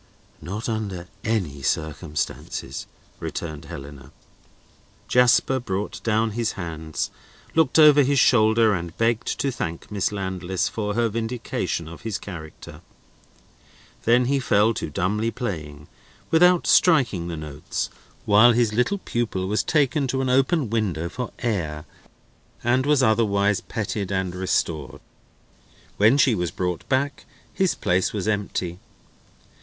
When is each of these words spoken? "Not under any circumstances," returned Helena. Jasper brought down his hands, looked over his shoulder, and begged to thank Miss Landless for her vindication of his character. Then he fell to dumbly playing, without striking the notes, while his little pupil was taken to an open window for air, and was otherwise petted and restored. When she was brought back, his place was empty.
"Not 0.41 0.67
under 0.67 1.07
any 1.23 1.61
circumstances," 1.61 2.87
returned 3.19 3.65
Helena. 3.65 4.11
Jasper 5.07 5.59
brought 5.59 6.01
down 6.01 6.31
his 6.31 6.53
hands, 6.53 7.11
looked 7.53 7.77
over 7.77 8.01
his 8.01 8.17
shoulder, 8.17 8.73
and 8.73 8.97
begged 8.97 9.27
to 9.39 9.51
thank 9.51 9.91
Miss 9.91 10.11
Landless 10.11 10.67
for 10.67 10.95
her 10.95 11.07
vindication 11.07 11.87
of 11.87 12.01
his 12.01 12.17
character. 12.17 12.81
Then 14.03 14.25
he 14.25 14.39
fell 14.39 14.73
to 14.73 14.89
dumbly 14.89 15.29
playing, 15.29 15.87
without 16.31 16.65
striking 16.65 17.27
the 17.27 17.37
notes, 17.37 17.91
while 18.25 18.53
his 18.53 18.73
little 18.73 18.97
pupil 18.97 19.45
was 19.47 19.61
taken 19.61 20.07
to 20.07 20.21
an 20.21 20.29
open 20.29 20.71
window 20.71 21.09
for 21.09 21.29
air, 21.43 21.85
and 22.63 22.87
was 22.87 23.03
otherwise 23.03 23.61
petted 23.61 24.11
and 24.11 24.33
restored. 24.33 24.99
When 25.97 26.17
she 26.17 26.33
was 26.33 26.49
brought 26.49 26.89
back, 26.89 27.25
his 27.53 27.75
place 27.75 28.13
was 28.13 28.27
empty. 28.27 28.79